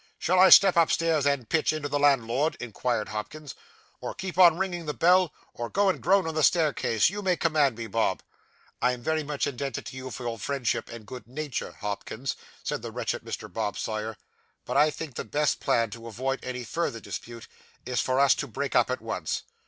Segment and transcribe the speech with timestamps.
[0.17, 3.53] 'Shall I step upstairs, and pitch into the landlord?' inquired Hopkins,
[3.99, 7.11] 'or keep on ringing the bell, or go and groan on the staircase?
[7.11, 8.23] You may command me, Bob.'
[8.81, 12.81] 'I am very much indebted to you for your friendship and good nature, Hopkins,' said
[12.81, 13.47] the wretched Mr.
[13.53, 14.17] Bob Sawyer,
[14.65, 17.47] 'but I think the best plan to avoid any further dispute
[17.85, 19.43] is for us to break up at once.